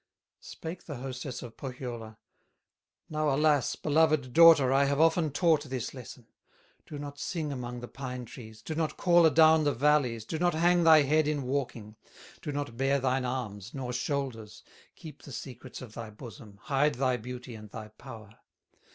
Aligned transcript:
Spake 0.39 0.85
the 0.85 0.95
hostess 0.95 1.43
of 1.43 1.55
Pohyola: 1.57 2.17
"Now 3.07 3.29
alas! 3.35 3.75
beloved 3.75 4.33
daughter, 4.33 4.73
I 4.73 4.85
have 4.85 4.99
often 4.99 5.29
taught 5.29 5.65
this 5.65 5.93
lesson: 5.93 6.25
'Do 6.87 6.97
not 6.97 7.19
sing 7.19 7.51
among 7.51 7.81
the 7.81 7.87
pine 7.87 8.25
trees, 8.25 8.63
Do 8.63 8.73
not 8.73 8.97
call 8.97 9.27
adown 9.27 9.63
the 9.63 9.75
valleys, 9.75 10.25
Do 10.25 10.39
not 10.39 10.55
hang 10.55 10.85
thy 10.85 11.03
head 11.03 11.27
in 11.27 11.43
walking, 11.43 11.97
Do 12.41 12.51
not 12.51 12.77
bare 12.77 12.99
thine 12.99 13.25
arms, 13.25 13.75
nor 13.75 13.93
shoulders, 13.93 14.63
Keep 14.95 15.21
the 15.21 15.31
secrets 15.31 15.83
of 15.83 15.93
thy 15.93 16.09
bosom, 16.09 16.57
Hide 16.63 16.95
thy 16.95 17.15
beauty 17.17 17.53
and 17.53 17.69
thy 17.69 17.89
power. 17.89 18.39